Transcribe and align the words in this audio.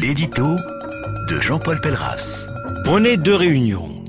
L'édito 0.00 0.54
de 1.28 1.40
Jean-Paul 1.40 1.80
Pelleras. 1.80 2.46
Prenez 2.84 3.16
deux 3.16 3.34
réunions. 3.34 4.04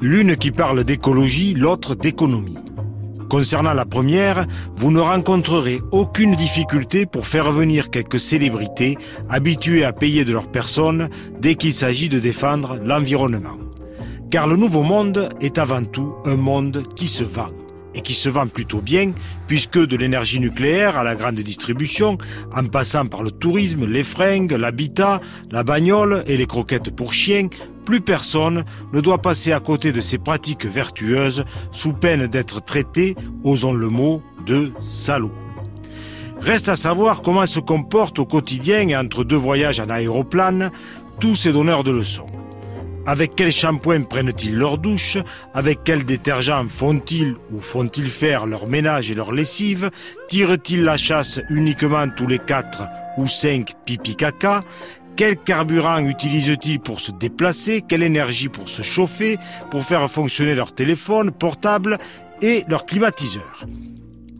L'une 0.00 0.34
qui 0.34 0.50
parle 0.50 0.82
d'écologie, 0.82 1.54
l'autre 1.54 1.94
d'économie. 1.94 2.58
Concernant 3.28 3.72
la 3.72 3.84
première, 3.84 4.46
vous 4.74 4.90
ne 4.90 4.98
rencontrerez 4.98 5.78
aucune 5.92 6.34
difficulté 6.34 7.06
pour 7.06 7.28
faire 7.28 7.52
venir 7.52 7.90
quelques 7.90 8.18
célébrités 8.18 8.98
habituées 9.28 9.84
à 9.84 9.92
payer 9.92 10.24
de 10.24 10.32
leur 10.32 10.50
personne 10.50 11.08
dès 11.38 11.54
qu'il 11.54 11.74
s'agit 11.74 12.08
de 12.08 12.18
défendre 12.18 12.80
l'environnement. 12.84 13.56
Car 14.32 14.48
le 14.48 14.56
nouveau 14.56 14.82
monde 14.82 15.28
est 15.40 15.58
avant 15.58 15.84
tout 15.84 16.16
un 16.24 16.36
monde 16.36 16.82
qui 16.96 17.06
se 17.06 17.22
vend 17.22 17.50
et 17.94 18.00
qui 18.00 18.14
se 18.14 18.28
vend 18.28 18.46
plutôt 18.46 18.80
bien, 18.80 19.12
puisque 19.46 19.78
de 19.78 19.96
l'énergie 19.96 20.40
nucléaire 20.40 20.96
à 20.96 21.04
la 21.04 21.14
grande 21.14 21.36
distribution, 21.36 22.18
en 22.54 22.64
passant 22.64 23.06
par 23.06 23.22
le 23.22 23.30
tourisme, 23.30 23.86
les 23.86 24.02
fringues, 24.02 24.52
l'habitat, 24.52 25.20
la 25.50 25.62
bagnole 25.62 26.22
et 26.26 26.36
les 26.36 26.46
croquettes 26.46 26.94
pour 26.94 27.12
chiens, 27.12 27.48
plus 27.84 28.00
personne 28.00 28.64
ne 28.92 29.00
doit 29.00 29.22
passer 29.22 29.52
à 29.52 29.60
côté 29.60 29.92
de 29.92 30.00
ces 30.00 30.18
pratiques 30.18 30.66
vertueuses 30.66 31.44
sous 31.72 31.92
peine 31.92 32.26
d'être 32.26 32.62
traité, 32.62 33.16
osons 33.42 33.72
le 33.72 33.88
mot, 33.88 34.22
de 34.46 34.72
salaud. 34.80 35.32
Reste 36.40 36.68
à 36.68 36.76
savoir 36.76 37.20
comment 37.20 37.46
se 37.46 37.60
comportent 37.60 38.18
au 38.18 38.24
quotidien 38.24 38.98
entre 38.98 39.24
deux 39.24 39.36
voyages 39.36 39.80
en 39.80 39.90
aéroplane 39.90 40.70
tous 41.18 41.34
ces 41.34 41.52
donneurs 41.52 41.84
de 41.84 41.90
leçons. 41.90 42.26
Avec 43.10 43.34
quel 43.34 43.50
shampoing 43.50 44.02
prennent-ils 44.02 44.54
leur 44.54 44.78
douche? 44.78 45.18
Avec 45.52 45.80
quel 45.82 46.04
détergent 46.04 46.68
font-ils 46.68 47.34
ou 47.50 47.60
font-ils 47.60 48.06
faire 48.06 48.46
leur 48.46 48.68
ménage 48.68 49.10
et 49.10 49.16
leur 49.16 49.32
lessive? 49.32 49.90
Tirent-ils 50.28 50.84
la 50.84 50.96
chasse 50.96 51.40
uniquement 51.50 52.08
tous 52.08 52.28
les 52.28 52.38
4 52.38 52.84
ou 53.16 53.26
5 53.26 53.74
pipi 53.84 54.14
caca? 54.14 54.60
Quel 55.16 55.36
carburant 55.38 55.98
utilisent-ils 55.98 56.78
pour 56.78 57.00
se 57.00 57.10
déplacer? 57.10 57.82
Quelle 57.82 58.04
énergie 58.04 58.48
pour 58.48 58.68
se 58.68 58.82
chauffer? 58.82 59.38
Pour 59.72 59.82
faire 59.82 60.08
fonctionner 60.08 60.54
leur 60.54 60.72
téléphone 60.72 61.32
portable 61.32 61.98
et 62.42 62.62
leur 62.68 62.86
climatiseur? 62.86 63.66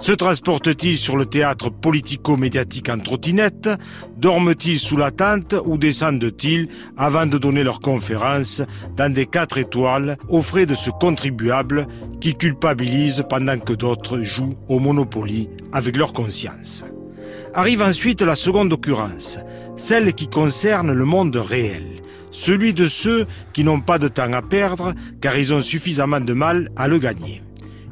Se 0.01 0.13
transportent-ils 0.13 0.97
sur 0.97 1.17
le 1.17 1.27
théâtre 1.27 1.71
politico-médiatique 1.71 2.89
en 2.89 2.99
trottinette 2.99 3.69
Dorment-ils 4.17 4.81
sous 4.81 4.97
la 4.97 5.11
tente 5.11 5.55
ou 5.65 5.77
descendent-ils 5.77 6.69
avant 6.97 7.27
de 7.27 7.37
donner 7.37 7.63
leur 7.63 7.81
conférence 7.81 8.63
dans 8.97 9.13
des 9.13 9.27
quatre 9.27 9.59
étoiles 9.59 10.17
aux 10.29 10.43
frais 10.43 10.67
de 10.67 10.75
ce 10.75 10.91
contribuable 10.91 11.87
qui 12.21 12.35
culpabilise 12.35 13.25
pendant 13.29 13.59
que 13.59 13.75
d'autres 13.75 14.23
jouent 14.23 14.57
au 14.69 14.79
Monopoly 14.79 15.49
avec 15.73 15.97
leur 15.97 16.13
conscience? 16.13 16.85
Arrive 17.53 17.83
ensuite 17.83 18.23
la 18.23 18.37
seconde 18.37 18.73
occurrence, 18.73 19.39
celle 19.77 20.15
qui 20.15 20.29
concerne 20.29 20.93
le 20.93 21.05
monde 21.05 21.37
réel, 21.37 21.85
celui 22.31 22.73
de 22.73 22.87
ceux 22.87 23.27
qui 23.53 23.65
n'ont 23.65 23.81
pas 23.81 23.99
de 23.99 24.09
temps 24.09 24.33
à 24.33 24.41
perdre 24.41 24.95
car 25.21 25.37
ils 25.37 25.53
ont 25.53 25.61
suffisamment 25.61 26.21
de 26.21 26.33
mal 26.33 26.71
à 26.77 26.89
le 26.89 26.99
gagner. 26.99 27.43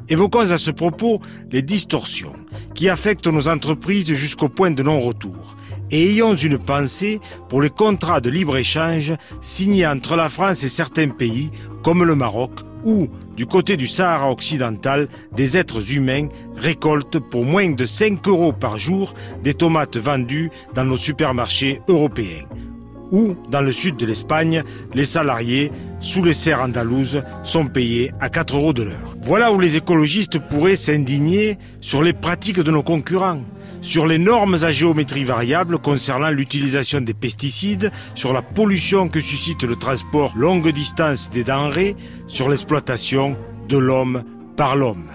Évoquons 0.09 0.49
à 0.49 0.57
ce 0.57 0.71
propos 0.71 1.21
les 1.51 1.61
distorsions 1.61 2.33
qui 2.73 2.89
affectent 2.89 3.27
nos 3.27 3.47
entreprises 3.47 4.11
jusqu'au 4.15 4.49
point 4.49 4.71
de 4.71 4.81
non-retour. 4.81 5.55
Et 5.91 6.09
ayons 6.09 6.35
une 6.35 6.57
pensée 6.57 7.19
pour 7.47 7.61
les 7.61 7.69
contrats 7.69 8.19
de 8.19 8.31
libre-échange 8.31 9.13
signés 9.39 9.85
entre 9.85 10.15
la 10.15 10.29
France 10.29 10.63
et 10.63 10.69
certains 10.69 11.09
pays 11.09 11.51
comme 11.83 12.03
le 12.03 12.15
Maroc 12.15 12.51
où, 12.83 13.07
du 13.35 13.45
côté 13.45 13.77
du 13.77 13.87
Sahara 13.87 14.31
occidental, 14.31 15.09
des 15.35 15.57
êtres 15.57 15.93
humains 15.93 16.29
récoltent 16.55 17.19
pour 17.19 17.45
moins 17.45 17.69
de 17.69 17.85
5 17.85 18.27
euros 18.27 18.53
par 18.53 18.77
jour 18.77 19.13
des 19.43 19.53
tomates 19.53 19.97
vendues 19.97 20.49
dans 20.73 20.85
nos 20.85 20.97
supermarchés 20.97 21.81
européens 21.87 22.45
où, 23.11 23.35
dans 23.49 23.61
le 23.61 23.71
sud 23.71 23.97
de 23.97 24.05
l'Espagne, 24.05 24.63
les 24.93 25.05
salariés, 25.05 25.71
sous 25.99 26.23
les 26.23 26.33
serres 26.33 26.61
andalouses, 26.61 27.23
sont 27.43 27.65
payés 27.65 28.11
à 28.19 28.29
4 28.29 28.55
euros 28.57 28.73
de 28.73 28.83
l'heure. 28.83 29.15
Voilà 29.21 29.51
où 29.51 29.59
les 29.59 29.77
écologistes 29.77 30.39
pourraient 30.39 30.75
s'indigner 30.75 31.57
sur 31.81 32.01
les 32.01 32.13
pratiques 32.13 32.59
de 32.59 32.71
nos 32.71 32.83
concurrents, 32.83 33.41
sur 33.81 34.05
les 34.07 34.17
normes 34.17 34.57
à 34.63 34.71
géométrie 34.71 35.23
variable 35.23 35.77
concernant 35.79 36.29
l'utilisation 36.29 37.01
des 37.01 37.13
pesticides, 37.13 37.91
sur 38.15 38.33
la 38.33 38.41
pollution 38.41 39.07
que 39.07 39.21
suscite 39.21 39.63
le 39.63 39.75
transport 39.75 40.33
longue 40.35 40.71
distance 40.71 41.29
des 41.29 41.43
denrées, 41.43 41.95
sur 42.27 42.49
l'exploitation 42.49 43.35
de 43.67 43.77
l'homme 43.77 44.23
par 44.57 44.75
l'homme. 44.75 45.09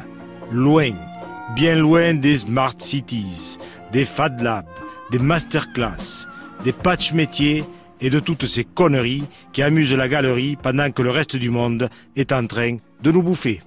Loin, 0.52 0.92
bien 1.54 1.76
loin 1.76 2.14
des 2.14 2.38
smart 2.38 2.74
cities, 2.76 3.58
des 3.92 4.04
fad 4.04 4.40
labs, 4.40 4.66
des 5.10 5.18
masterclass, 5.18 6.26
des 6.64 6.72
patch 6.72 7.12
métiers 7.12 7.64
et 8.04 8.10
de 8.10 8.20
toutes 8.20 8.44
ces 8.44 8.64
conneries 8.64 9.24
qui 9.54 9.62
amusent 9.62 9.94
la 9.94 10.08
galerie 10.08 10.56
pendant 10.62 10.90
que 10.90 11.00
le 11.00 11.10
reste 11.10 11.36
du 11.36 11.48
monde 11.48 11.88
est 12.16 12.32
en 12.32 12.46
train 12.46 12.76
de 13.02 13.10
nous 13.10 13.22
bouffer. 13.22 13.60